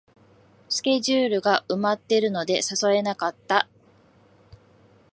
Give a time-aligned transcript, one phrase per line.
[0.67, 3.69] スケジュールが埋まってるので誘えなかった